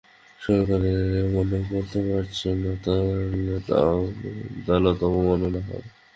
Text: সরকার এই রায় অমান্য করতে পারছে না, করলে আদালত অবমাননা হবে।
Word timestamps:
সরকার 0.41 0.81
এই 0.89 0.97
রায় 1.01 1.23
অমান্য 1.27 1.53
করতে 1.71 1.99
পারছে 2.07 2.49
না, 2.55 2.71
করলে 2.85 3.53
আদালত 4.59 4.99
অবমাননা 5.07 5.61
হবে। 5.67 5.89